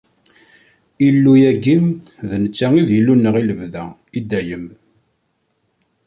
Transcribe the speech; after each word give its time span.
Illu-agi, 1.07 1.75
d 2.29 2.31
netta 2.43 2.67
i 2.79 2.81
d 2.87 2.89
Illu-nneɣ 2.97 3.35
i 3.41 3.43
lebda, 3.43 3.83
i 4.17 4.19
dayem. 4.29 4.65